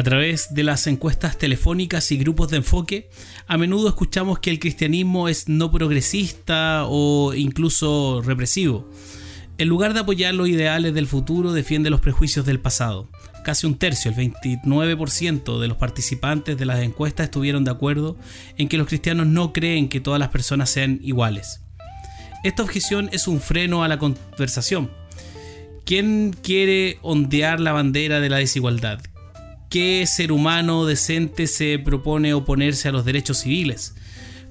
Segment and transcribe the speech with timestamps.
[0.00, 3.10] A través de las encuestas telefónicas y grupos de enfoque,
[3.46, 8.90] a menudo escuchamos que el cristianismo es no progresista o incluso represivo.
[9.58, 13.10] En lugar de apoyar los ideales del futuro, defiende los prejuicios del pasado.
[13.44, 18.16] Casi un tercio, el 29% de los participantes de las encuestas estuvieron de acuerdo
[18.56, 21.60] en que los cristianos no creen que todas las personas sean iguales.
[22.42, 24.90] Esta objeción es un freno a la conversación.
[25.84, 29.02] ¿Quién quiere ondear la bandera de la desigualdad?
[29.70, 33.94] ¿Qué ser humano decente se propone oponerse a los derechos civiles?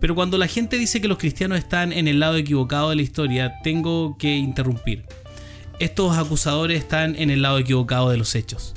[0.00, 3.02] Pero cuando la gente dice que los cristianos están en el lado equivocado de la
[3.02, 5.04] historia, tengo que interrumpir.
[5.80, 8.72] Estos acusadores están en el lado equivocado de los hechos.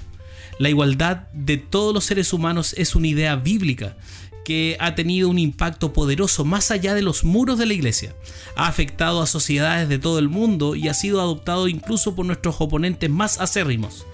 [0.59, 3.95] La igualdad de todos los seres humanos es una idea bíblica
[4.43, 8.13] que ha tenido un impacto poderoso más allá de los muros de la iglesia.
[8.57, 12.57] Ha afectado a sociedades de todo el mundo y ha sido adoptado incluso por nuestros
[12.59, 14.05] oponentes más acérrimos.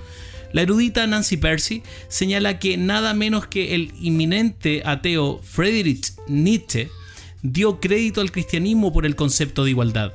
[0.53, 6.89] La erudita Nancy Percy señala que nada menos que el inminente ateo Friedrich Nietzsche
[7.41, 10.13] dio crédito al cristianismo por el concepto de igualdad.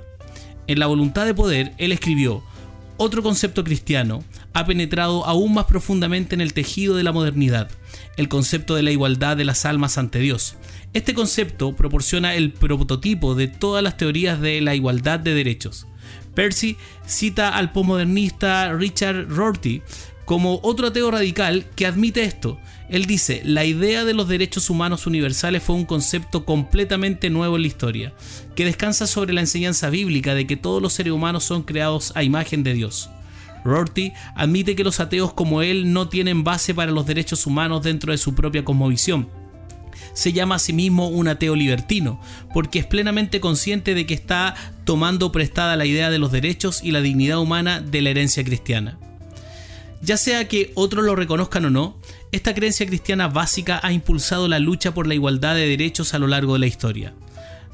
[0.67, 2.43] En La voluntad de poder, él escribió,
[2.99, 7.71] otro concepto cristiano ha penetrado aún más profundamente en el tejido de la modernidad,
[8.17, 10.57] el concepto de la igualdad de las almas ante Dios.
[10.95, 15.87] Este concepto proporciona el prototipo de todas las teorías de la igualdad de derechos.
[16.35, 19.83] Percy cita al postmodernista Richard Rorty
[20.27, 22.59] como otro ateo radical que admite esto.
[22.91, 27.63] Él dice, la idea de los derechos humanos universales fue un concepto completamente nuevo en
[27.63, 28.13] la historia,
[28.57, 32.25] que descansa sobre la enseñanza bíblica de que todos los seres humanos son creados a
[32.25, 33.09] imagen de Dios.
[33.65, 38.11] Rorty admite que los ateos como él no tienen base para los derechos humanos dentro
[38.11, 39.29] de su propia cosmovisión.
[40.13, 42.21] Se llama a sí mismo un ateo libertino,
[42.53, 44.55] porque es plenamente consciente de que está
[44.85, 48.99] tomando prestada la idea de los derechos y la dignidad humana de la herencia cristiana.
[50.03, 51.97] Ya sea que otros lo reconozcan o no,
[52.33, 56.27] esta creencia cristiana básica ha impulsado la lucha por la igualdad de derechos a lo
[56.27, 57.15] largo de la historia.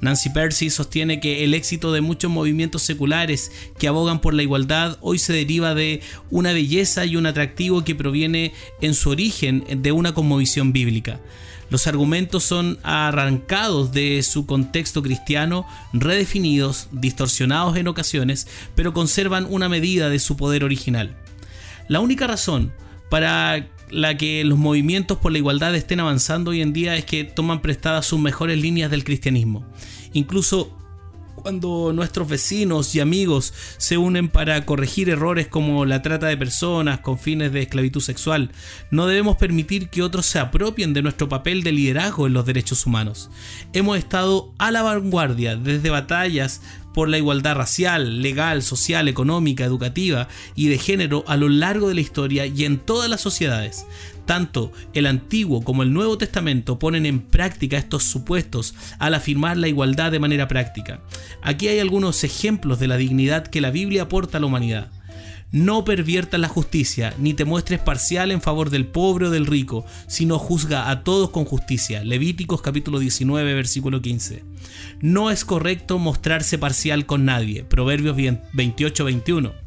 [0.02, 4.98] Nancy Percy sostiene que el éxito de muchos movimientos seculares que abogan por la igualdad
[5.00, 9.92] hoy se deriva de una belleza y un atractivo que proviene en su origen de
[9.92, 11.20] una conmovisión bíblica.
[11.70, 19.68] Los argumentos son arrancados de su contexto cristiano, redefinidos, distorsionados en ocasiones, pero conservan una
[19.68, 21.16] medida de su poder original.
[21.88, 22.72] La única razón
[23.10, 27.25] para la que los movimientos por la igualdad estén avanzando hoy en día es que
[27.25, 29.66] toman prestadas sus mejores líneas del cristianismo.
[30.15, 30.78] Incluso
[31.34, 37.00] cuando nuestros vecinos y amigos se unen para corregir errores como la trata de personas
[37.00, 38.53] con fines de esclavitud sexual,
[38.91, 42.87] no debemos permitir que otros se apropien de nuestro papel de liderazgo en los derechos
[42.87, 43.31] humanos.
[43.72, 46.62] Hemos estado a la vanguardia desde batallas
[46.94, 51.94] por la igualdad racial, legal, social, económica, educativa y de género a lo largo de
[51.94, 53.86] la historia y en todas las sociedades.
[54.26, 59.69] Tanto el Antiguo como el Nuevo Testamento ponen en práctica estos supuestos al afirmar la
[59.69, 61.00] igualdad de manera práctica.
[61.42, 64.91] Aquí hay algunos ejemplos de la dignidad que la Biblia aporta a la humanidad.
[65.52, 69.84] No perviertas la justicia, ni te muestres parcial en favor del pobre o del rico,
[70.06, 72.02] sino juzga a todos con justicia.
[72.04, 74.44] Levíticos capítulo 19, versículo 15.
[75.02, 77.64] No es correcto mostrarse parcial con nadie.
[77.64, 78.16] Proverbios
[78.54, 79.61] 28, 21.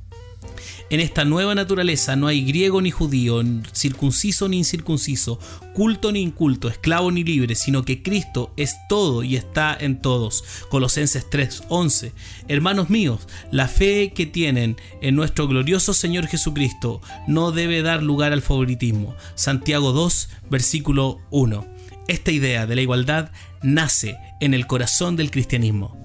[0.90, 3.42] En esta nueva naturaleza no hay griego ni judío,
[3.74, 5.40] circunciso ni incircunciso,
[5.74, 10.44] culto ni inculto, esclavo ni libre, sino que Cristo es todo y está en todos.
[10.70, 12.14] Colosenses 3:11.
[12.48, 18.34] Hermanos míos, la fe que tienen en nuestro glorioso Señor Jesucristo no debe dar lugar
[18.34, 19.16] al favoritismo.
[19.36, 21.66] Santiago 2, versículo 1.
[22.08, 23.32] Esta idea de la igualdad
[23.64, 26.05] nace en el corazón del cristianismo.